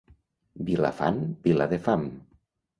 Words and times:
Vilafant, 0.69 1.21
vila 1.45 1.71
de 1.77 1.83
fam. 1.87 2.11